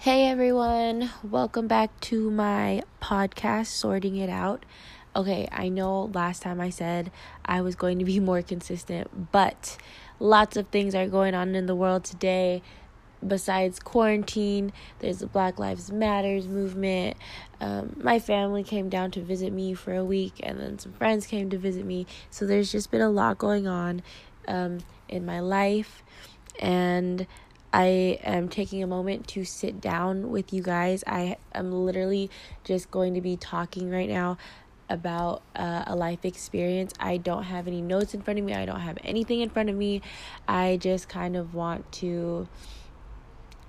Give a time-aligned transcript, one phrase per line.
[0.00, 4.64] Hey everyone, welcome back to my podcast, Sorting It Out.
[5.16, 7.10] Okay, I know last time I said
[7.44, 9.76] I was going to be more consistent, but
[10.20, 12.62] lots of things are going on in the world today.
[13.26, 17.16] Besides quarantine, there's the Black Lives Matters movement.
[17.60, 21.26] Um, my family came down to visit me for a week, and then some friends
[21.26, 22.06] came to visit me.
[22.30, 24.02] So there's just been a lot going on
[24.46, 24.78] um,
[25.08, 26.04] in my life,
[26.60, 27.26] and
[27.72, 31.04] I am taking a moment to sit down with you guys.
[31.06, 32.30] I am literally
[32.64, 34.38] just going to be talking right now
[34.88, 36.94] about uh, a life experience.
[36.98, 39.68] I don't have any notes in front of me, I don't have anything in front
[39.68, 40.00] of me.
[40.46, 42.48] I just kind of want to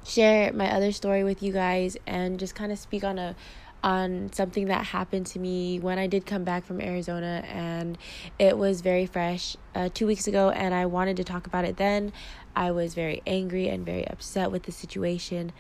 [0.05, 3.35] share my other story with you guys and just kind of speak on a
[3.83, 7.97] on something that happened to me when I did come back from Arizona, and
[8.37, 11.77] it was very fresh uh, two weeks ago, and I wanted to talk about it
[11.77, 12.11] then.
[12.55, 15.51] I was very angry and very upset with the situation,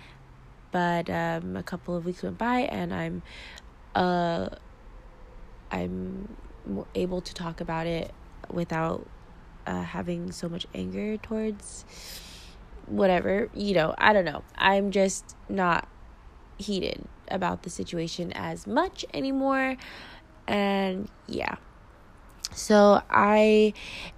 [0.71, 3.21] but um, a couple of weeks went by, and I'm
[3.95, 4.49] uh,
[5.71, 6.35] I'm
[6.95, 8.11] able to talk about it
[8.51, 9.07] without
[9.65, 11.85] uh, having so much anger towards
[12.87, 15.87] whatever you know i don't know i'm just not
[16.57, 19.77] heated about the situation as much anymore.
[20.47, 21.55] And yeah.
[22.53, 23.73] So I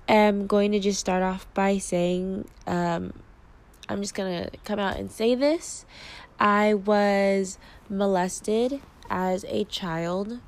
[0.08, 3.14] am going to just start off by saying um,
[3.90, 5.86] I'm just going to come out and say this.
[6.40, 7.58] I was
[7.90, 10.40] molested as a child.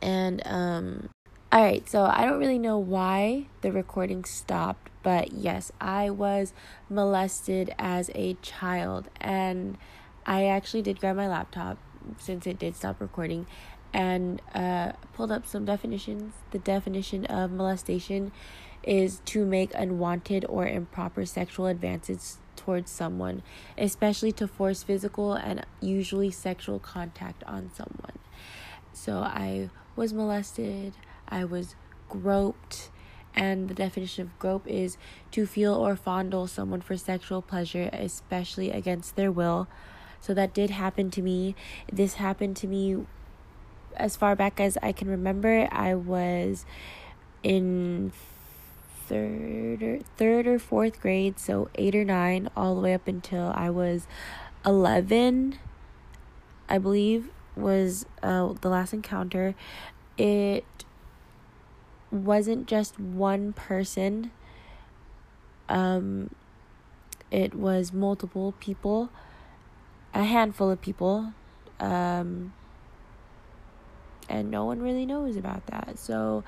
[0.00, 1.08] And um
[1.54, 6.52] all right, so I don't really know why the recording stopped, but yes, I was
[6.90, 9.78] molested as a child and
[10.26, 11.78] I actually did grab my laptop
[12.18, 13.46] since it did stop recording
[13.92, 16.34] and uh, pulled up some definitions.
[16.50, 18.32] The definition of molestation
[18.82, 23.42] is to make unwanted or improper sexual advances towards someone,
[23.78, 28.18] especially to force physical and usually sexual contact on someone.
[28.92, 30.94] So I was molested,
[31.28, 31.74] I was
[32.08, 32.90] groped,
[33.34, 34.96] and the definition of grope is
[35.32, 39.68] to feel or fondle someone for sexual pleasure, especially against their will
[40.24, 41.54] so that did happen to me.
[41.92, 43.04] This happened to me
[43.94, 45.68] as far back as I can remember.
[45.70, 46.64] I was
[47.42, 48.10] in
[49.06, 53.52] third or third or fourth grade, so 8 or 9 all the way up until
[53.54, 54.06] I was
[54.64, 55.58] 11
[56.70, 59.54] I believe was uh, the last encounter.
[60.16, 60.64] It
[62.10, 64.30] wasn't just one person.
[65.68, 66.30] Um
[67.30, 69.10] it was multiple people
[70.14, 71.32] a handful of people.
[71.80, 72.52] Um,
[74.28, 75.98] and no one really knows about that.
[75.98, 76.44] So,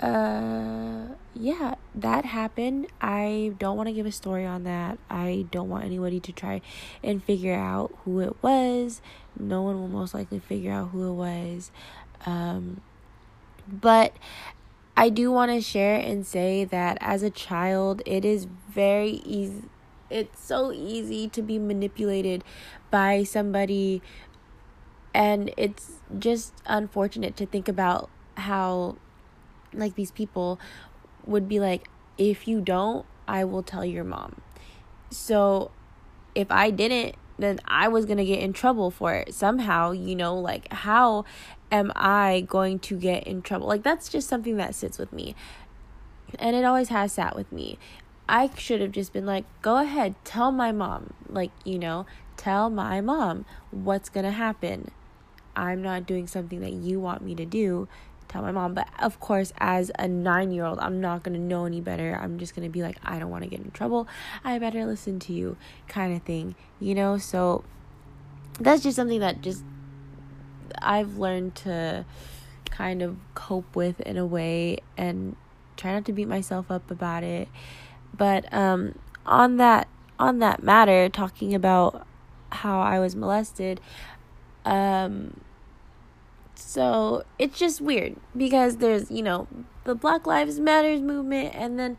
[0.00, 2.88] uh, yeah, that happened.
[3.00, 4.98] I don't want to give a story on that.
[5.08, 6.60] I don't want anybody to try
[7.04, 9.00] and figure out who it was.
[9.38, 11.70] No one will most likely figure out who it was.
[12.26, 12.80] Um,
[13.70, 14.14] but
[14.96, 19.62] I do want to share and say that as a child, it is very easy
[20.10, 22.44] it's so easy to be manipulated
[22.90, 24.02] by somebody
[25.14, 28.96] and it's just unfortunate to think about how
[29.72, 30.58] like these people
[31.26, 34.40] would be like if you don't I will tell your mom.
[35.10, 35.70] So
[36.34, 40.16] if I didn't then I was going to get in trouble for it somehow, you
[40.16, 41.24] know, like how
[41.70, 43.68] am I going to get in trouble?
[43.68, 45.36] Like that's just something that sits with me.
[46.38, 47.78] And it always has sat with me.
[48.28, 51.14] I should have just been like, go ahead, tell my mom.
[51.28, 52.06] Like, you know,
[52.36, 54.90] tell my mom what's going to happen.
[55.56, 57.88] I'm not doing something that you want me to do.
[58.28, 58.74] Tell my mom.
[58.74, 62.18] But of course, as a nine year old, I'm not going to know any better.
[62.20, 64.06] I'm just going to be like, I don't want to get in trouble.
[64.44, 65.56] I better listen to you,
[65.88, 67.16] kind of thing, you know?
[67.16, 67.64] So
[68.60, 69.64] that's just something that just
[70.82, 72.04] I've learned to
[72.70, 75.34] kind of cope with in a way and
[75.76, 77.48] try not to beat myself up about it
[78.18, 82.06] but um, on that on that matter, talking about
[82.50, 83.80] how I was molested,
[84.64, 85.40] um,
[86.54, 89.46] so it's just weird because there's you know
[89.84, 91.96] the Black Lives Matters movement, and then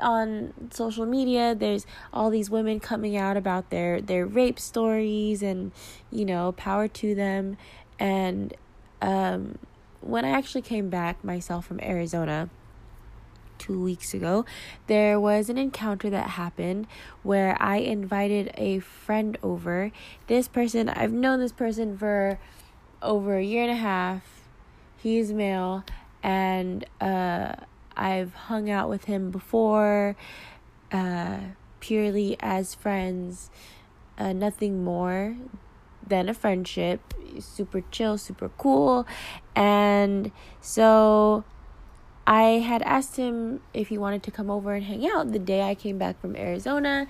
[0.00, 5.72] on social media there's all these women coming out about their their rape stories and
[6.10, 7.56] you know power to them.
[7.98, 8.54] And
[9.00, 9.58] um
[10.02, 12.50] when i actually came back myself from arizona
[13.62, 14.44] two weeks ago,
[14.86, 16.86] there was an encounter that happened
[17.22, 19.92] where I invited a friend over.
[20.26, 22.38] This person, I've known this person for
[23.00, 24.22] over a year and a half.
[25.04, 25.84] He's male,
[26.22, 27.54] and uh,
[27.96, 30.16] I've hung out with him before,
[30.90, 31.38] uh,
[31.80, 33.50] purely as friends.
[34.18, 35.36] uh, nothing more
[36.06, 37.14] than a friendship.
[37.38, 39.06] Super chill, super cool.
[39.54, 40.30] And
[40.60, 41.44] so
[42.26, 45.62] I had asked him if he wanted to come over and hang out the day
[45.62, 47.06] I came back from Arizona.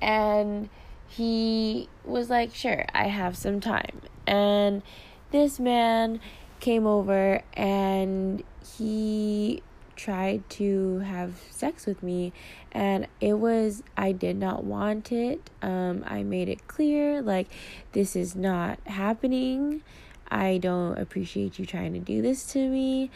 [0.00, 0.68] And
[1.06, 4.00] he was like, Sure, I have some time.
[4.26, 4.82] And
[5.30, 6.20] this man
[6.60, 8.42] came over and
[8.76, 9.62] he
[9.94, 12.30] tried to have sex with me
[12.70, 15.50] and it was I did not want it.
[15.62, 17.48] Um I made it clear like
[17.92, 19.82] this is not happening.
[20.28, 23.10] I don't appreciate you trying to do this to me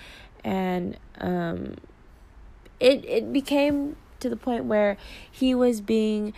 [0.44, 1.76] and um
[2.78, 4.96] it it became to the point where
[5.31, 6.32] he was being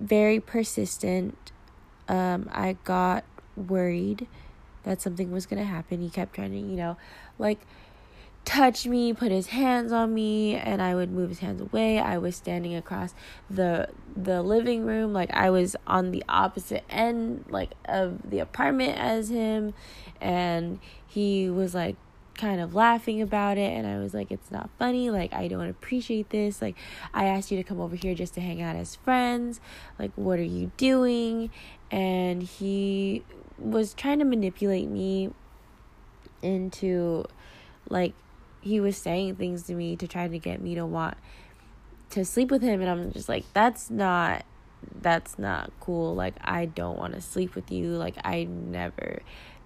[0.00, 1.52] very persistent.
[2.08, 3.24] Um I got
[3.56, 4.26] worried
[4.84, 6.00] that something was going to happen.
[6.00, 6.96] He kept trying to, you know,
[7.38, 7.60] like
[8.44, 11.98] touch me, put his hands on me, and I would move his hands away.
[11.98, 13.14] I was standing across
[13.48, 18.98] the the living room, like I was on the opposite end like of the apartment
[18.98, 19.74] as him,
[20.20, 21.96] and he was like
[22.34, 25.10] kind of laughing about it and I was like it's not funny.
[25.10, 26.62] Like I don't appreciate this.
[26.62, 26.76] Like
[27.12, 29.60] I asked you to come over here just to hang out as friends.
[29.98, 31.50] Like what are you doing?
[31.90, 33.24] And he
[33.58, 35.30] was trying to manipulate me
[36.42, 37.24] into
[37.88, 38.14] like
[38.60, 41.16] he was saying things to me to try to get me to want
[42.10, 44.44] to sleep with him and I'm just like that's not
[45.00, 46.14] that's not cool.
[46.14, 47.88] Like I don't want to sleep with you.
[47.88, 49.22] Like I never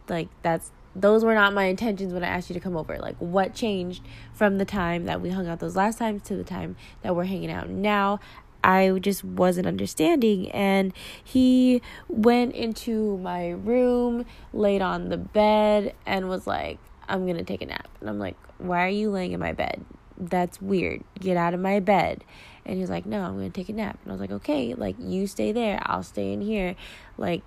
[0.09, 3.17] like that's those were not my intentions when I asked you to come over like
[3.19, 4.03] what changed
[4.33, 7.25] from the time that we hung out those last times to the time that we're
[7.25, 8.19] hanging out now
[8.67, 10.51] I just wasn't understanding.
[10.51, 16.79] And he went into my room, laid on the bed, and was like,
[17.09, 17.89] I'm going to take a nap.
[18.01, 19.85] And I'm like, Why are you laying in my bed?
[20.19, 21.05] That's weird.
[21.21, 22.25] Get out of my bed.
[22.65, 24.01] And he was like, No, I'm going to take a nap.
[24.03, 25.81] And I was like, Okay, like, you stay there.
[25.87, 26.75] I'll stay in here.
[27.17, 27.43] Like,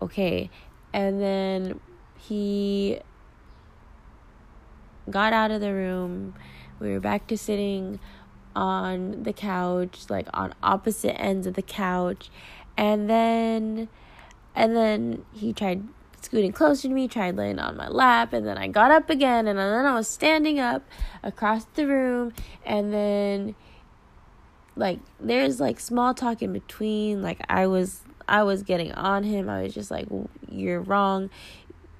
[0.00, 0.50] okay.
[0.92, 1.80] And then
[2.28, 3.00] he
[5.08, 6.34] got out of the room.
[6.78, 8.00] We were back to sitting
[8.54, 12.30] on the couch, like on opposite ends of the couch.
[12.76, 13.88] And then
[14.54, 15.84] and then he tried
[16.20, 19.46] scooting closer to me, tried laying on my lap, and then I got up again
[19.46, 20.82] and then I was standing up
[21.22, 22.32] across the room
[22.64, 23.54] and then
[24.76, 29.48] like there's like small talk in between, like I was I was getting on him.
[29.48, 30.06] I was just like
[30.48, 31.30] you're wrong.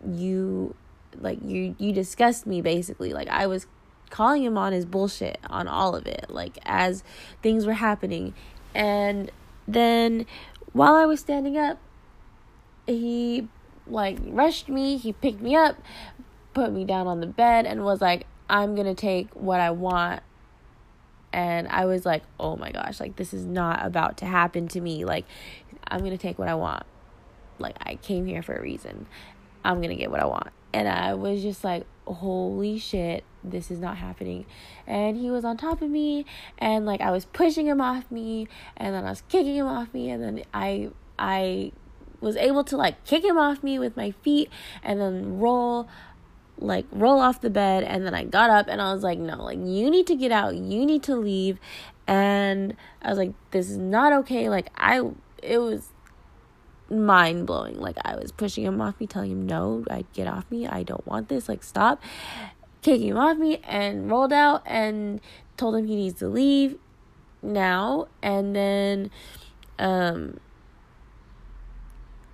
[0.06, 0.74] You
[1.18, 3.12] like you you disgust me basically.
[3.12, 3.66] Like I was
[4.10, 7.02] calling him on his bullshit on all of it, like as
[7.42, 8.34] things were happening.
[8.74, 9.30] And
[9.66, 10.26] then
[10.72, 11.78] while I was standing up,
[12.86, 13.48] he
[13.86, 15.76] like rushed me, he picked me up,
[16.54, 20.22] put me down on the bed, and was like, I'm gonna take what I want.
[21.32, 24.80] And I was like, oh my gosh, like this is not about to happen to
[24.80, 25.04] me.
[25.04, 25.24] Like,
[25.88, 26.84] I'm gonna take what I want.
[27.58, 29.06] Like, I came here for a reason.
[29.64, 30.48] I'm gonna get what I want.
[30.72, 34.46] And I was just like, holy shit, this is not happening.
[34.86, 36.26] And he was on top of me
[36.58, 39.92] and like I was pushing him off me and then I was kicking him off
[39.94, 41.72] me and then I I
[42.20, 44.50] was able to like kick him off me with my feet
[44.82, 45.88] and then roll
[46.58, 49.42] like roll off the bed and then I got up and I was like no
[49.42, 51.58] like you need to get out you need to leave
[52.06, 55.00] and I was like this is not okay like I
[55.42, 55.88] it was
[56.90, 57.78] mind blowing.
[57.78, 60.66] Like I was pushing him off me, telling him no, I get off me.
[60.66, 61.48] I don't want this.
[61.48, 62.02] Like stop.
[62.82, 65.20] Kicking him off me and rolled out and
[65.56, 66.78] told him he needs to leave
[67.42, 68.08] now.
[68.22, 69.10] And then
[69.78, 70.40] um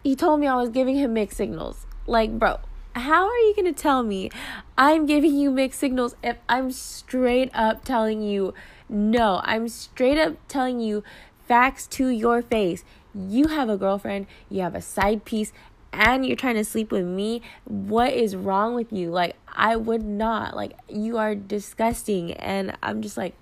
[0.03, 1.85] he told me I was giving him mixed signals.
[2.07, 2.61] Like, bro,
[2.95, 4.31] how are you to tell me
[4.79, 8.55] I'm giving you mixed signals if I'm straight up telling you
[8.89, 9.41] no?
[9.45, 11.03] I'm straight up telling you
[11.47, 12.85] facts to your face
[13.17, 15.53] you have a girlfriend, you have a side piece,
[15.93, 17.43] and you're trying to sleep with me.
[17.65, 19.11] What is wrong with you?
[19.11, 20.55] Like, I would not.
[20.55, 22.33] Like, you are disgusting.
[22.33, 23.35] And I'm just like,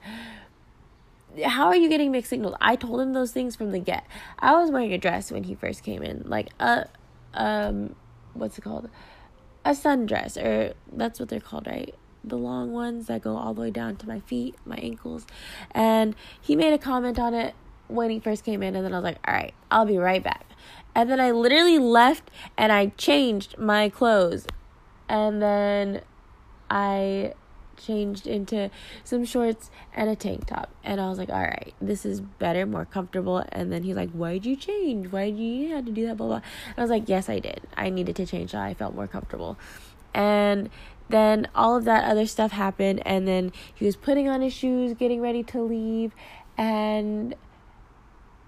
[1.45, 2.55] how are you getting mixed signals?
[2.61, 4.07] I told him those things from the get.
[4.39, 6.87] I was wearing a dress when he first came in, like a,
[7.33, 7.97] um,
[8.35, 8.89] what's it called?
[9.65, 11.95] A sundress, or that's what they're called, right?
[12.23, 15.27] The long ones that go all the way down to my feet, my ankles.
[15.73, 17.55] And he made a comment on it
[17.89, 20.23] when he first came in, and then I was like, all right, I'll be right
[20.23, 20.47] back.
[20.95, 24.47] And then I literally left and I changed my clothes.
[25.09, 26.03] And then
[26.71, 27.35] I
[27.77, 28.71] changed into
[29.03, 30.71] some shorts and a tank top.
[30.85, 33.45] And I was like, all right, this is better, more comfortable.
[33.51, 35.11] And then he's like, why'd you change?
[35.11, 36.17] Why'd you have to do that?
[36.17, 36.37] Blah, blah.
[36.37, 37.63] And I was like, yes, I did.
[37.77, 39.59] I needed to change I felt more comfortable.
[40.15, 40.71] And
[41.09, 43.03] then all of that other stuff happened.
[43.05, 46.15] And then he was putting on his shoes, getting ready to leave.
[46.57, 47.35] And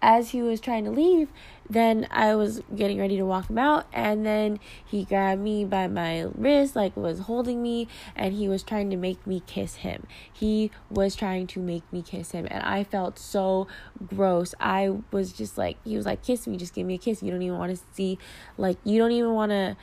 [0.07, 1.33] as he was trying to leave,
[1.69, 5.89] then I was getting ready to walk him out, and then he grabbed me by
[5.89, 10.07] my wrist, like was holding me, and he was trying to make me kiss him.
[10.33, 13.67] He was trying to make me kiss him, and I felt so
[14.07, 14.55] gross.
[14.61, 17.21] I was just like, he was like, kiss me, just give me a kiss.
[17.21, 18.17] You don't even want to see,
[18.57, 19.77] like, you don't even want to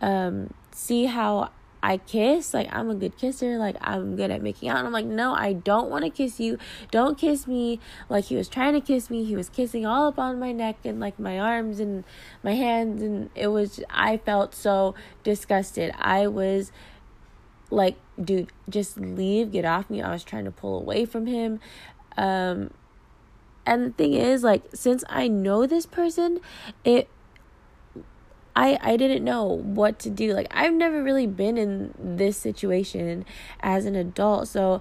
[0.00, 1.50] um, see how
[1.84, 2.54] I kiss.
[2.54, 3.58] Like, I'm a good kisser.
[3.58, 4.78] Like, I'm good at making out.
[4.78, 6.56] And I'm like, no, I don't want to kiss you.
[6.90, 7.78] Don't kiss me.
[8.08, 9.22] Like, he was trying to kiss me.
[9.24, 12.04] He was kissing all up on my neck and like my arms and
[12.42, 13.02] my hands.
[13.02, 15.92] And it was, I felt so disgusted.
[15.98, 16.72] I was
[17.68, 20.00] like, dude, just leave, get off me.
[20.00, 21.60] I was trying to pull away from him.
[22.16, 22.70] Um,
[23.66, 26.40] and the thing is, like, since I know this person,
[26.82, 27.08] it
[28.56, 30.32] I I didn't know what to do.
[30.32, 33.24] Like I've never really been in this situation
[33.60, 34.48] as an adult.
[34.48, 34.80] So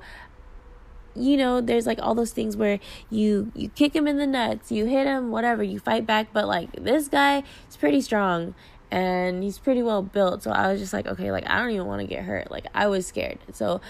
[1.16, 4.72] you know, there's like all those things where you you kick him in the nuts,
[4.72, 8.56] you hit him, whatever, you fight back, but like this guy is pretty strong
[8.94, 10.44] and he's pretty well built.
[10.44, 12.52] So I was just like, okay, like I don't even want to get hurt.
[12.52, 13.40] Like I was scared.
[13.52, 13.82] So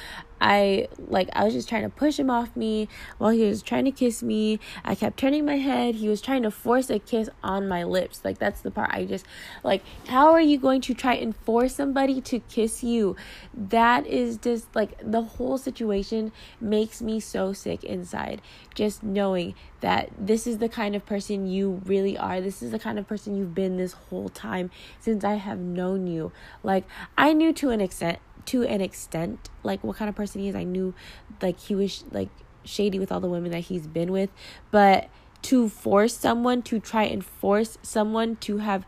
[0.43, 3.85] I like I was just trying to push him off me while he was trying
[3.85, 4.59] to kiss me.
[4.83, 5.95] I kept turning my head.
[5.95, 8.25] He was trying to force a kiss on my lips.
[8.25, 9.25] Like that's the part I just
[9.63, 13.15] like how are you going to try and force somebody to kiss you?
[13.53, 18.41] That is just like the whole situation makes me so sick inside.
[18.75, 22.41] Just knowing that this is the kind of person you really are.
[22.41, 26.05] This is the kind of person you've been this whole time since I have known
[26.05, 26.33] you.
[26.63, 26.83] Like
[27.17, 30.55] I knew to an extent to an extent like what kind of person he is.
[30.55, 30.93] I knew
[31.41, 32.29] like he was like
[32.65, 34.29] shady with all the women that he's been with,
[34.71, 35.09] but
[35.43, 38.85] to force someone to try and force someone to have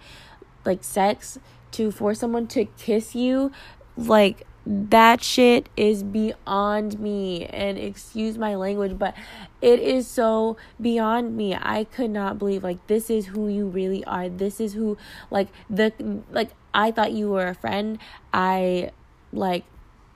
[0.64, 1.38] like sex,
[1.72, 3.52] to force someone to kiss you,
[3.98, 7.46] like that shit is beyond me.
[7.46, 9.16] And excuse my language but
[9.62, 11.56] it is so beyond me.
[11.56, 14.30] I could not believe like this is who you really are.
[14.30, 14.98] This is who
[15.30, 15.94] like the
[16.32, 18.00] like i thought you were a friend.
[18.34, 18.92] I
[19.36, 19.66] like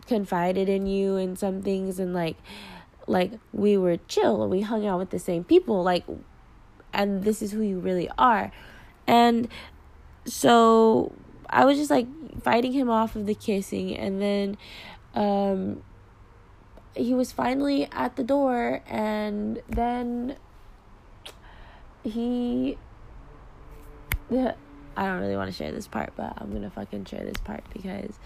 [0.08, 2.38] confided in you and some things and like
[3.08, 6.04] like we were chill we hung out with the same people like
[6.92, 8.52] and this is who you really are.
[9.06, 9.48] And
[10.26, 11.14] so
[11.50, 12.08] i was just like
[12.44, 14.58] fighting him off of the kissing and then
[15.16, 15.82] um
[16.96, 20.36] he was finally at the door and then
[22.04, 22.78] he
[24.32, 27.64] I don't really want to share this part, but I'm gonna fucking share this part
[27.74, 28.20] because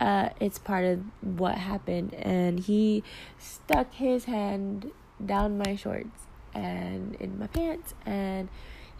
[0.00, 2.14] uh, it's part of what happened.
[2.14, 3.02] And he
[3.38, 4.90] stuck his hand
[5.24, 8.48] down my shorts and in my pants, and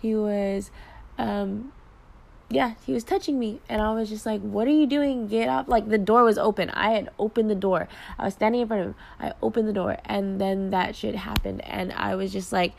[0.00, 0.70] he was,
[1.18, 1.72] um,
[2.48, 5.26] yeah, he was touching me, and I was just like, "What are you doing?
[5.26, 6.70] Get up!" Like the door was open.
[6.70, 7.88] I had opened the door.
[8.18, 8.94] I was standing in front of him.
[9.18, 12.74] I opened the door, and then that shit happened, and I was just like,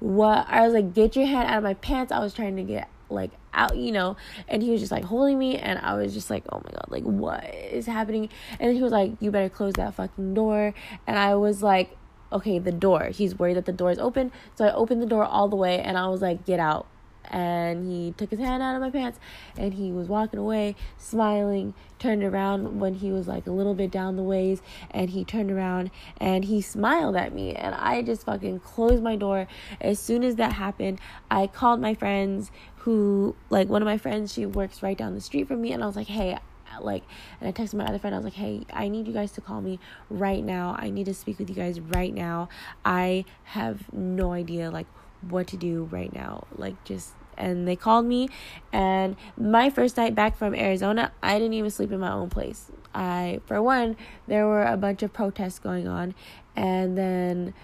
[0.00, 2.64] "What?" I was like, "Get your hand out of my pants!" I was trying to
[2.64, 4.16] get like out, you know,
[4.48, 6.86] and he was just like holding me, and I was just like, oh my god,
[6.88, 8.28] like what is happening?
[8.58, 10.74] And he was like, you better close that fucking door,
[11.06, 11.96] and I was like,
[12.32, 13.10] okay, the door.
[13.12, 15.80] He's worried that the door is open, so I opened the door all the way,
[15.80, 16.86] and I was like, get out.
[17.30, 19.18] And he took his hand out of my pants
[19.56, 23.90] and he was walking away, smiling, turned around when he was like a little bit
[23.90, 24.60] down the ways
[24.90, 29.16] and he turned around and he smiled at me and I just fucking closed my
[29.16, 29.46] door.
[29.80, 31.00] As soon as that happened,
[31.30, 35.20] I called my friends who like one of my friends she works right down the
[35.20, 36.36] street from me and I was like, "Hey,
[36.80, 37.04] like
[37.40, 39.40] and I texted my other friend I was like, "Hey, I need you guys to
[39.40, 39.78] call me
[40.10, 40.76] right now.
[40.78, 42.48] I need to speak with you guys right now.
[42.84, 44.86] I have no idea like
[45.28, 46.46] what to do right now.
[46.56, 48.28] Like just and they called me
[48.72, 52.70] and my first night back from Arizona, I didn't even sleep in my own place.
[52.94, 56.14] I for one, there were a bunch of protests going on
[56.56, 57.54] and then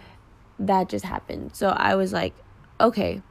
[0.58, 1.54] that just happened.
[1.54, 2.34] So I was like,
[2.80, 3.22] okay,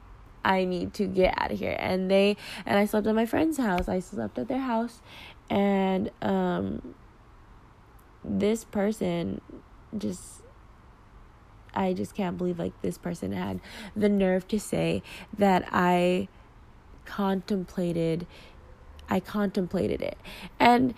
[0.44, 1.76] I need to get out of here.
[1.78, 3.88] And they and I slept at my friend's house.
[3.88, 5.00] I slept at their house
[5.50, 6.94] and um
[8.24, 9.40] this person
[9.96, 10.42] just
[11.74, 13.60] I just can't believe like this person had
[13.94, 15.02] the nerve to say
[15.36, 16.28] that I
[17.04, 18.26] contemplated
[19.10, 20.18] I contemplated it.
[20.60, 20.94] And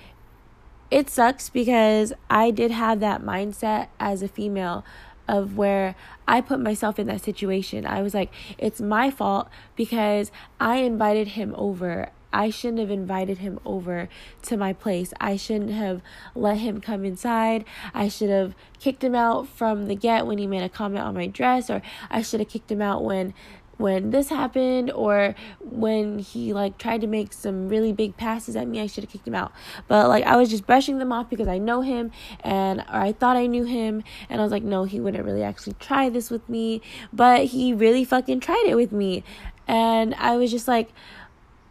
[0.91, 4.85] it sucks because I did have that mindset as a female
[5.29, 5.95] of where
[6.27, 7.87] I put myself in that situation.
[7.87, 12.11] I was like, it's my fault because I invited him over.
[12.33, 14.09] I shouldn't have invited him over
[14.43, 15.13] to my place.
[15.21, 16.03] I shouldn't have
[16.35, 17.65] let him come inside.
[17.95, 21.15] I should have kicked him out from the get when he made a comment on
[21.15, 23.35] my dress, or I should have kicked him out when
[23.81, 28.69] when this happened or when he like tried to make some really big passes at
[28.69, 29.53] me, I should have kicked him out.
[29.89, 33.13] But like I was just brushing them off because I know him and or I
[33.13, 36.31] thought I knew him and I was like, no, he wouldn't really actually try this
[36.31, 36.83] with me.
[37.11, 39.25] But he really fucking tried it with me.
[39.67, 40.91] And I was just like,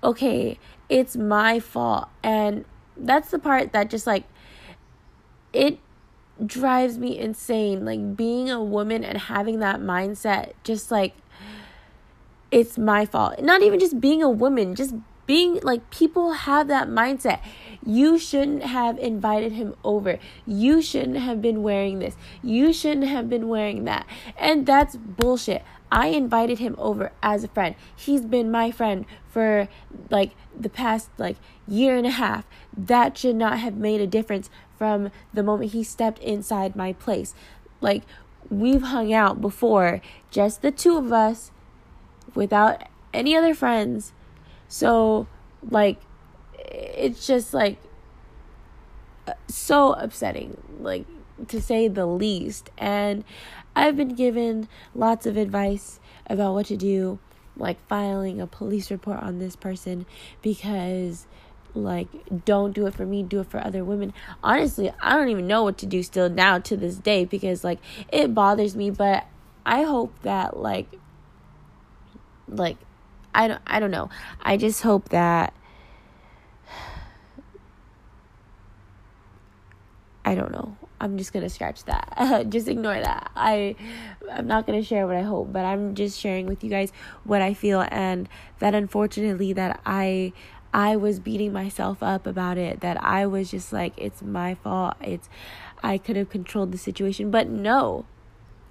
[0.03, 2.09] okay, it's my fault.
[2.23, 2.65] And
[2.97, 4.25] that's the part that just like
[5.53, 5.79] it
[6.45, 7.85] drives me insane.
[7.85, 11.13] Like being a woman and having that mindset, just like
[12.51, 13.41] it's my fault.
[13.41, 17.39] Not even just being a woman, just being like people have that mindset.
[17.85, 20.17] You shouldn't have invited him over.
[20.47, 22.15] You shouldn't have been wearing this.
[22.41, 24.07] You shouldn't have been wearing that.
[24.37, 25.63] And that's bullshit.
[25.91, 27.75] I invited him over as a friend.
[27.96, 29.67] He's been my friend for
[30.10, 32.46] like the past like year and a half.
[32.75, 37.34] That should not have made a difference from the moment he stepped inside my place.
[37.81, 38.03] Like
[38.50, 41.51] we've hung out before, just the two of us
[42.36, 44.13] without any other friends.
[44.67, 45.27] So
[45.69, 46.00] like
[46.58, 47.77] it's just like
[49.48, 50.62] so upsetting.
[50.79, 51.05] Like
[51.48, 52.69] to say the least.
[52.77, 53.24] And
[53.75, 57.19] I've been given lots of advice about what to do,
[57.55, 60.05] like filing a police report on this person
[60.41, 61.27] because
[61.75, 62.07] like
[62.45, 64.13] don't do it for me do it for other women.
[64.43, 67.79] Honestly i don't even know what to do still now to this day because like
[68.11, 69.25] it bothers me but
[69.65, 70.88] i hope that like
[72.47, 72.77] like
[73.33, 74.09] i don't i don't know.
[74.41, 75.53] I just hope that
[80.25, 82.45] i don't know I'm just gonna scratch that.
[82.49, 83.31] just ignore that.
[83.35, 83.75] I
[84.31, 86.91] I'm not gonna share what I hope, but I'm just sharing with you guys
[87.23, 88.27] what I feel and
[88.59, 90.33] that unfortunately that I
[90.73, 94.95] I was beating myself up about it, that I was just like, it's my fault.
[95.01, 95.29] It's
[95.81, 97.31] I could have controlled the situation.
[97.31, 98.05] But no,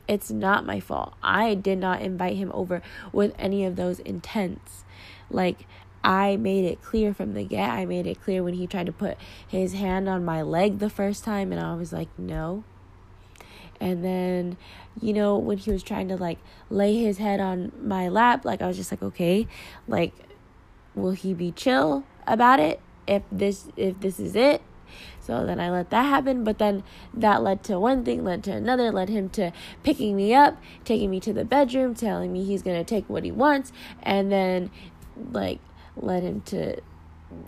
[0.07, 1.15] it's not my fault.
[1.23, 2.83] I did not invite him over
[3.13, 4.85] with any of those intents.
[5.31, 5.67] Like
[6.03, 7.71] I made it clear from the get.
[7.71, 10.91] I made it clear when he tried to put his hand on my leg the
[10.91, 12.65] first time, and I was like, no.
[13.81, 14.57] And then,
[15.01, 16.39] you know, when he was trying to like
[16.71, 19.47] lay his head on my lap, like I was just like, okay,
[19.87, 20.13] like,
[20.95, 24.63] will he be chill about it if this if this is it?
[25.21, 26.83] So then I let that happen, but then
[27.13, 31.11] that led to one thing, led to another, led him to picking me up, taking
[31.11, 33.71] me to the bedroom, telling me he's gonna take what he wants,
[34.03, 34.71] and then
[35.33, 35.61] like
[36.03, 36.81] led him to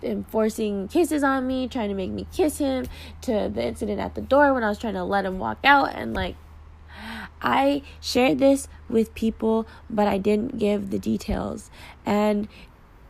[0.02, 2.86] enforcing kisses on me, trying to make me kiss him,
[3.22, 5.94] to the incident at the door when I was trying to let him walk out.
[5.94, 6.36] And like,
[7.40, 11.70] I shared this with people, but I didn't give the details.
[12.04, 12.48] And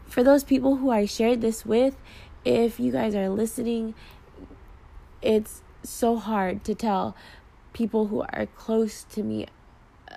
[0.07, 1.97] for those people who I shared this with,
[2.45, 3.95] if you guys are listening,
[5.23, 7.17] it's so hard to tell
[7.73, 9.47] people who are close to me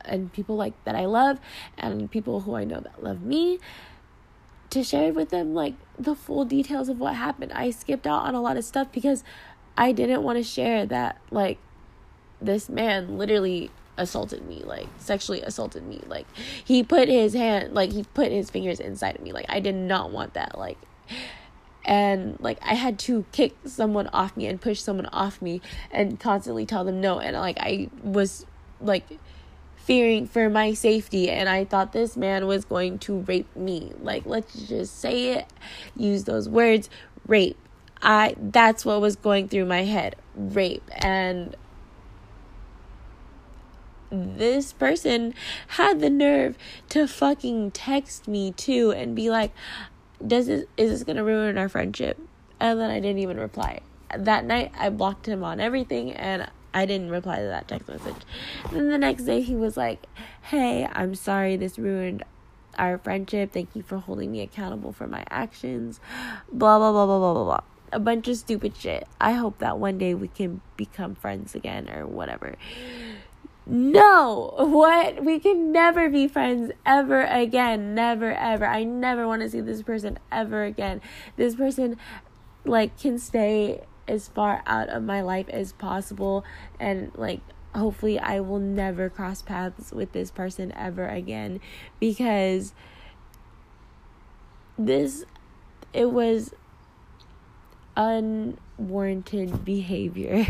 [0.05, 1.39] and people like that I love
[1.77, 3.59] and people who I know that love me
[4.73, 7.51] to share with them like the full details of what happened.
[7.53, 9.23] I skipped out on a lot of stuff because
[9.77, 11.57] I didn't want to share that like
[12.41, 16.01] this man literally assaulted me, like sexually assaulted me.
[16.07, 16.25] Like
[16.63, 19.31] he put his hand like he put his fingers inside of me.
[19.31, 20.57] Like I did not want that.
[20.57, 20.77] Like
[21.85, 26.19] and like I had to kick someone off me and push someone off me and
[26.19, 28.45] constantly tell them no and like I was
[28.79, 29.05] like
[29.85, 33.91] fearing for my safety and I thought this man was going to rape me.
[33.99, 35.47] Like let's just say it,
[35.95, 36.89] use those words,
[37.27, 37.57] rape.
[38.01, 40.89] I that's what was going through my head, rape.
[40.91, 41.55] And
[44.09, 45.33] this person
[45.67, 46.57] had the nerve
[46.89, 49.51] to fucking text me too and be like,
[50.25, 52.17] "Does this is this going to ruin our friendship?"
[52.59, 53.81] And then I didn't even reply.
[54.15, 58.23] That night I blocked him on everything and I didn't reply to that text message.
[58.65, 60.05] And then the next day he was like,
[60.41, 62.23] Hey, I'm sorry this ruined
[62.77, 63.51] our friendship.
[63.51, 65.99] Thank you for holding me accountable for my actions.
[66.51, 67.59] Blah, blah, blah, blah, blah, blah, blah.
[67.91, 69.07] A bunch of stupid shit.
[69.21, 72.55] I hope that one day we can become friends again or whatever.
[73.65, 75.23] No, what?
[75.23, 77.95] We can never be friends ever again.
[77.95, 78.65] Never, ever.
[78.65, 81.01] I never want to see this person ever again.
[81.37, 81.97] This person,
[82.65, 86.43] like, can stay as far out of my life as possible
[86.79, 87.39] and like
[87.75, 91.59] hopefully I will never cross paths with this person ever again
[91.99, 92.73] because
[94.77, 95.25] this
[95.93, 96.53] it was
[97.95, 100.47] unwarranted behavior.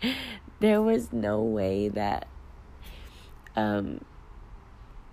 [0.60, 2.26] there was no way that
[3.56, 4.04] um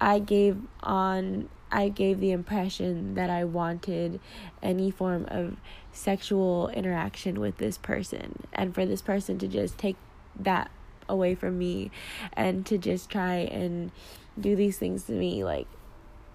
[0.01, 4.19] I gave on I gave the impression that I wanted
[4.62, 5.58] any form of
[5.91, 9.97] sexual interaction with this person and for this person to just take
[10.39, 10.71] that
[11.08, 11.91] away from me
[12.34, 13.91] and to just try and
[14.39, 15.67] do these things to me like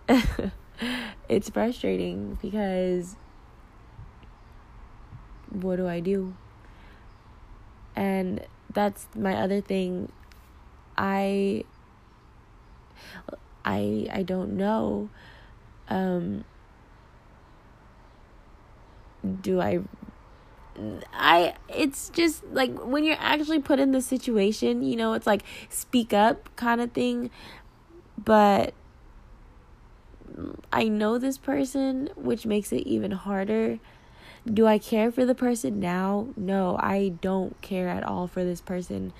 [1.29, 3.17] it's frustrating because
[5.51, 6.35] what do I do?
[7.97, 10.11] And that's my other thing.
[10.99, 11.65] I
[13.65, 15.11] I I don't know.
[15.89, 16.45] Um
[19.41, 19.81] do I
[21.13, 25.43] I it's just like when you're actually put in the situation, you know, it's like
[25.69, 27.31] speak up kind of thing.
[28.19, 28.75] But
[30.73, 33.79] I know this person, which makes it even harder.
[34.47, 36.29] Do I care for the person now?
[36.37, 39.13] No, I don't care at all for this person.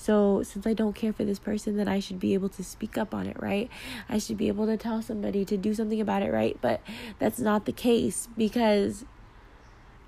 [0.00, 2.96] So, since I don't care for this person, then I should be able to speak
[2.96, 3.68] up on it, right?
[4.08, 6.56] I should be able to tell somebody to do something about it, right?
[6.62, 6.80] But
[7.18, 9.04] that's not the case because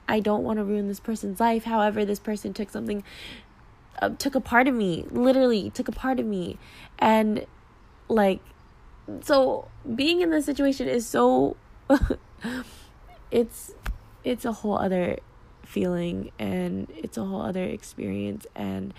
[0.08, 1.64] I don't want to ruin this person's life.
[1.64, 3.04] However, this person took something,
[4.00, 6.58] uh, took a part of me, literally took a part of me.
[6.98, 7.44] And
[8.08, 8.40] like,
[9.20, 11.58] so being in this situation is so,
[13.30, 13.72] it's,
[14.24, 15.18] it's a whole other
[15.66, 18.46] feeling and it's a whole other experience.
[18.54, 18.94] And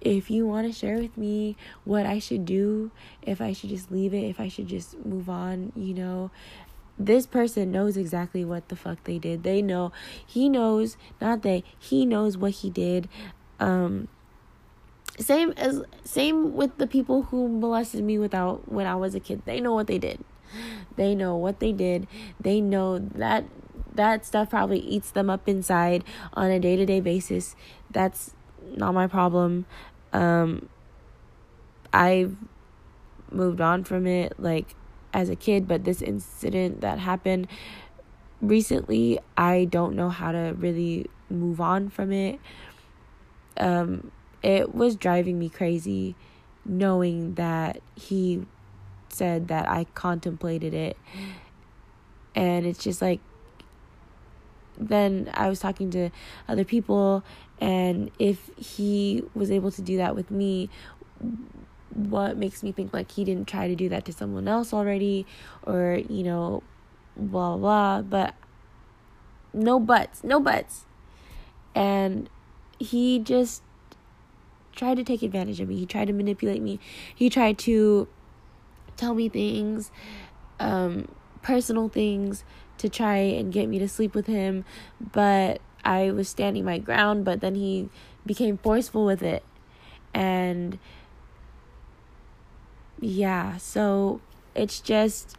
[0.00, 2.90] if you want to share with me what I should do,
[3.22, 6.30] if I should just leave it, if I should just move on, you know,
[6.98, 9.42] this person knows exactly what the fuck they did.
[9.42, 9.92] They know
[10.24, 13.08] he knows, not they, he knows what he did.
[13.60, 14.08] Um
[15.18, 19.42] same as same with the people who molested me without when I was a kid.
[19.44, 20.24] They know what they did.
[20.96, 22.06] They know what they did.
[22.40, 23.44] They know that
[23.94, 27.56] that stuff probably eats them up inside on a day-to-day basis.
[27.90, 28.32] That's
[28.76, 29.66] not my problem.
[30.12, 30.68] Um
[31.92, 32.36] I've
[33.30, 34.74] moved on from it like
[35.12, 37.48] as a kid, but this incident that happened
[38.40, 42.38] recently, I don't know how to really move on from it.
[43.56, 46.14] Um, it was driving me crazy
[46.64, 48.46] knowing that he
[49.08, 50.96] said that I contemplated it.
[52.34, 53.20] And it's just like,
[54.78, 56.10] then I was talking to
[56.48, 57.24] other people,
[57.60, 60.70] and if he was able to do that with me,
[61.94, 65.26] what makes me think like he didn't try to do that to someone else already
[65.66, 66.62] or you know
[67.16, 68.34] blah blah but
[69.52, 70.84] no buts no buts.
[71.74, 72.28] And
[72.78, 73.62] he just
[74.74, 75.76] tried to take advantage of me.
[75.76, 76.78] He tried to manipulate me.
[77.14, 78.08] He tried to
[78.96, 79.90] tell me things
[80.60, 81.08] um
[81.42, 82.44] personal things
[82.78, 84.64] to try and get me to sleep with him
[85.12, 87.88] but i was standing my ground but then he
[88.26, 89.42] became forceful with it
[90.14, 90.78] and
[93.00, 94.20] yeah, so
[94.54, 95.36] it's just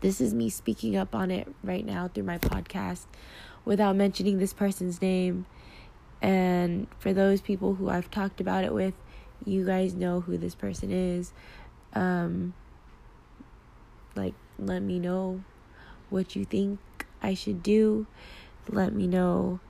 [0.00, 3.06] this is me speaking up on it right now through my podcast
[3.64, 5.46] without mentioning this person's name.
[6.22, 8.94] And for those people who I've talked about it with,
[9.44, 11.32] you guys know who this person is.
[11.92, 12.54] Um,
[14.14, 15.42] like, let me know
[16.10, 16.78] what you think
[17.22, 18.06] I should do.
[18.68, 19.60] Let me know.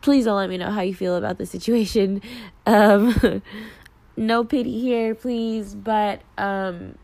[0.00, 2.22] Please don't let me know how you feel about the situation.
[2.66, 3.42] Um,
[4.16, 5.74] no pity here, please.
[5.74, 6.96] But um,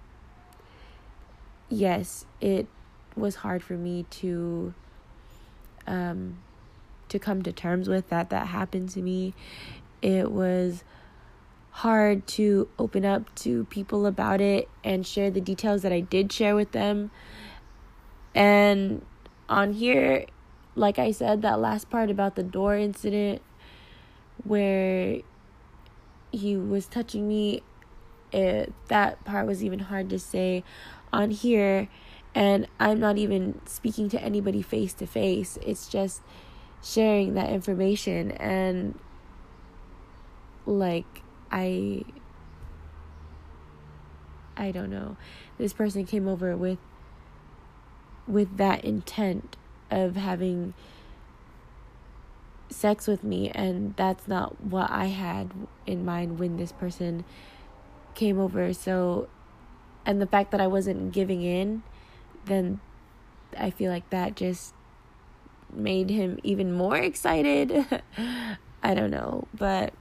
[1.69, 2.69] yes, it
[3.17, 4.75] was hard for me to
[5.89, 6.39] um,
[7.09, 8.31] to come to terms with that.
[8.31, 9.35] That happened to me.
[10.03, 10.85] It was
[11.77, 16.33] hard to open up to people about it and share the details that I did
[16.33, 17.11] share with them.
[18.35, 19.05] And
[19.47, 20.25] on here,
[20.75, 23.43] like I said, that last part about the door incident
[24.45, 25.21] where
[26.33, 27.63] he was touching me
[28.33, 30.65] it, that part was even hard to say
[31.13, 31.89] on here
[32.35, 36.21] and i'm not even speaking to anybody face to face it's just
[36.83, 38.99] sharing that information and
[40.67, 42.03] like i
[44.57, 45.17] i don't know.
[45.59, 46.79] This person came over with
[48.27, 49.57] with that intent
[49.91, 50.75] of having
[52.69, 55.53] sex with me and that's not what I had
[55.87, 57.25] in mind when this person
[58.15, 58.73] came over.
[58.73, 59.29] So
[60.05, 61.83] and the fact that I wasn't giving in
[62.47, 62.81] then
[63.59, 64.75] I feel like that just
[65.73, 67.87] made him even more excited.
[68.83, 69.93] I don't know but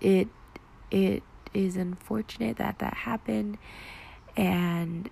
[0.00, 0.28] it
[0.90, 3.58] it is unfortunate that that happened
[4.36, 5.10] and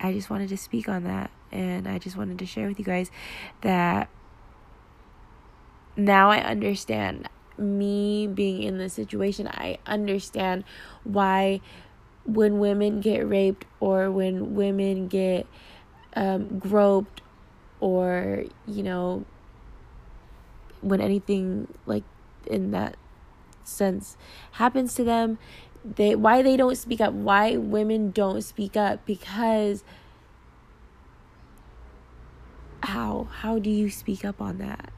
[0.00, 2.84] I just wanted to speak on that and I just wanted to share with you
[2.84, 3.10] guys
[3.60, 4.08] that
[5.96, 9.46] now I understand me being in this situation.
[9.46, 10.64] I understand
[11.04, 11.60] why
[12.24, 15.46] when women get raped or when women get
[16.14, 17.20] um, groped
[17.80, 19.24] or, you know,
[20.80, 22.04] when anything like
[22.46, 22.96] in that
[23.64, 24.16] sense
[24.52, 25.38] happens to them.
[25.84, 29.82] They why they don't speak up why women don't speak up because
[32.82, 34.92] how how do you speak up on that?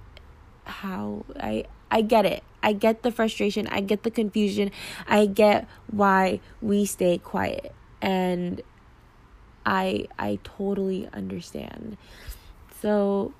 [0.64, 2.42] How i i get it.
[2.62, 3.66] I get the frustration.
[3.66, 4.70] I get the confusion.
[5.06, 7.72] I get why we stay quiet.
[8.00, 8.62] And
[9.64, 11.96] i i totally understand.
[12.80, 13.32] So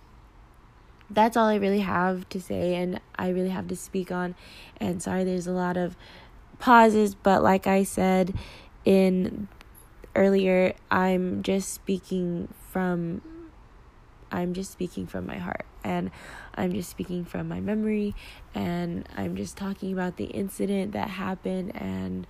[1.10, 4.34] that's all i really have to say and i really have to speak on.
[4.78, 5.96] And sorry there's a lot of
[6.58, 8.34] pauses, but like I said
[8.84, 9.48] in
[10.14, 13.22] earlier, I'm just speaking from
[14.30, 16.10] I'm just speaking from my heart and
[16.56, 18.16] I'm just speaking from my memory
[18.54, 22.26] and I'm just talking about the incident that happened and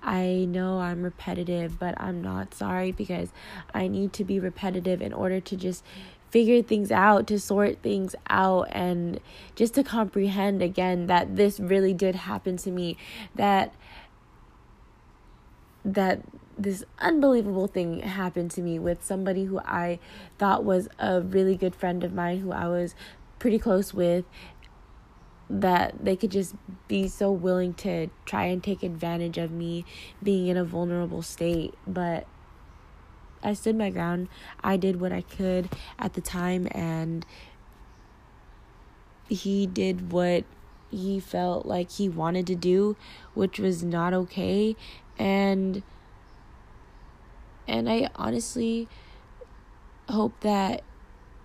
[0.00, 2.54] I know I'm repetitive, but I'm not.
[2.54, 3.30] Sorry because
[3.74, 5.82] I need to be repetitive in order to just
[6.30, 9.20] figure things out, to sort things out, and
[9.54, 12.96] just to comprehend again that this really did happen to me.
[13.34, 13.74] That
[15.84, 16.22] that
[16.58, 19.98] this unbelievable thing happened to me with somebody who I
[20.38, 22.94] thought was a really good friend of mine who I was
[23.38, 24.24] pretty close with
[25.48, 26.54] that they could just
[26.88, 29.84] be so willing to try and take advantage of me
[30.22, 32.26] being in a vulnerable state but
[33.42, 34.28] I stood my ground.
[34.62, 37.24] I did what I could at the time, and
[39.28, 40.44] he did what
[40.90, 42.96] he felt like he wanted to do,
[43.34, 44.74] which was not okay.
[45.18, 45.82] And
[47.66, 48.88] and I honestly
[50.08, 50.82] hope that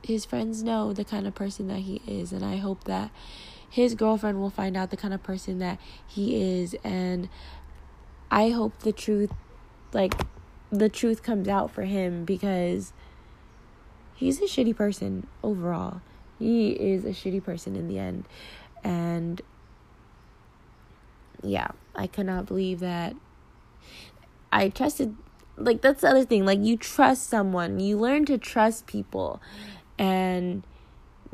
[0.02, 3.12] his friends know the kind of person that he is, and I hope that
[3.70, 7.30] his girlfriend will find out the kind of person that he is, and
[8.32, 9.32] I hope the truth,
[9.92, 10.14] like
[10.74, 12.94] the truth comes out for him because
[14.16, 16.02] he's a shitty person overall.
[16.40, 18.26] He is a shitty person in the end.
[18.84, 19.42] And
[21.44, 23.16] yeah, I could not believe that
[24.52, 25.16] I trusted
[25.58, 26.44] like that's the other thing.
[26.44, 27.80] Like you trust someone.
[27.80, 29.40] You learn to trust people
[30.00, 30.64] and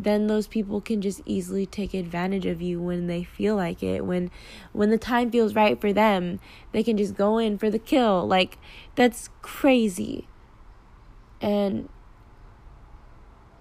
[0.04, 4.06] then those people can just easily take advantage of you when they feel like it.
[4.06, 4.32] When
[4.72, 6.40] when the time feels right for them
[6.72, 8.26] they can just go in for the kill.
[8.26, 8.58] Like
[8.96, 10.28] that's crazy.
[11.42, 11.90] And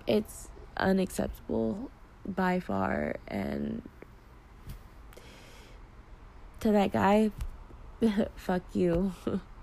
[0.06, 1.90] it's unacceptable
[2.26, 3.16] by far.
[3.26, 3.82] And
[6.60, 7.30] to that guy
[8.36, 9.12] fuck you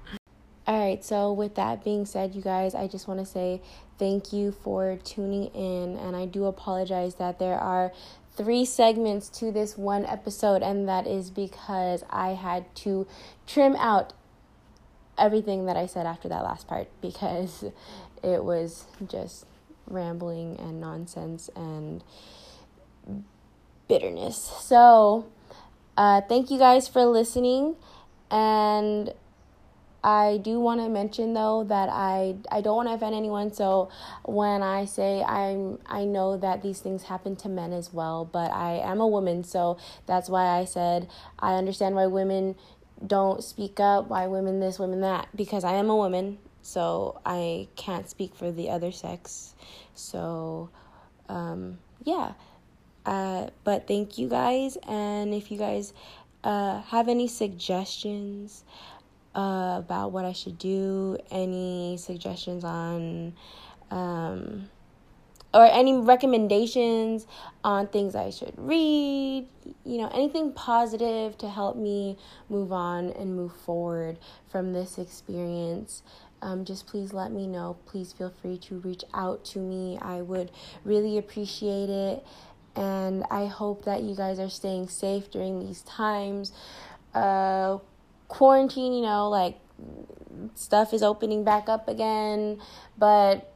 [0.67, 3.61] All right, so with that being said, you guys, I just want to say
[3.99, 5.95] thank you for tuning in.
[5.97, 7.91] And I do apologize that there are
[8.35, 13.05] three segments to this one episode, and that is because I had to
[13.45, 14.13] trim out
[15.19, 17.65] everything that I said after that last part because
[18.23, 19.45] it was just
[19.85, 22.03] rambling and nonsense and
[23.87, 24.37] bitterness.
[24.61, 25.27] So,
[25.95, 27.75] uh, thank you guys for listening
[28.31, 29.13] and
[30.05, 33.51] I do want to mention though that I I don't want to offend anyone.
[33.51, 33.89] So
[34.23, 38.51] when I say I'm I know that these things happen to men as well, but
[38.51, 42.55] I am a woman, so that's why I said I understand why women
[43.05, 47.67] don't speak up, why women this, women that, because I am a woman, so I
[47.75, 49.55] can't speak for the other sex.
[49.95, 50.69] So
[51.29, 52.33] um yeah.
[53.07, 55.93] Uh, but thank you guys, and if you guys
[56.43, 58.63] uh, have any suggestions,
[59.35, 63.33] uh, about what I should do, any suggestions on,
[63.91, 64.69] um,
[65.53, 67.27] or any recommendations
[67.63, 69.47] on things I should read,
[69.85, 72.17] you know, anything positive to help me
[72.49, 74.17] move on and move forward
[74.49, 76.01] from this experience.
[76.41, 77.77] Um, just please let me know.
[77.85, 79.97] Please feel free to reach out to me.
[80.01, 80.51] I would
[80.83, 82.25] really appreciate it.
[82.75, 86.51] And I hope that you guys are staying safe during these times.
[87.13, 87.77] Uh,
[88.27, 89.57] quarantine, you know, like
[90.55, 92.59] stuff is opening back up again,
[92.97, 93.51] but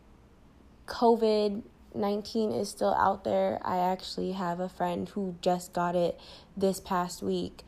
[0.88, 1.63] COVID
[1.95, 3.60] 19 is still out there.
[3.63, 6.19] I actually have a friend who just got it
[6.55, 7.63] this past week.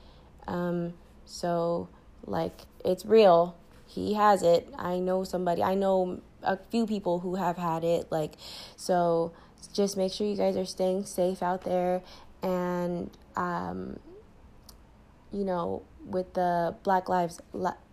[0.47, 0.93] Um,
[1.25, 1.89] so,
[2.25, 3.55] like, it's real.
[3.87, 4.71] He has it.
[4.77, 8.11] I know somebody, I know a few people who have had it.
[8.11, 8.33] Like,
[8.75, 9.33] so
[9.73, 12.01] just make sure you guys are staying safe out there
[12.41, 13.99] and, um,
[15.31, 17.39] you know, with the Black Lives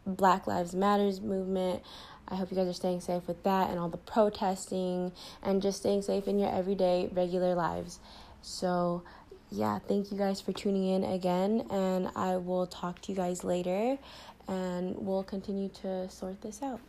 [0.07, 1.83] Black Lives Matters movement.
[2.31, 5.79] I hope you guys are staying safe with that and all the protesting and just
[5.79, 8.01] staying safe in your everyday regular lives.
[8.43, 9.03] So,
[9.51, 13.45] yeah, thank you guys for tuning in again and I will talk to you guys
[13.45, 13.99] later
[14.47, 16.81] and we'll continue to sort this out.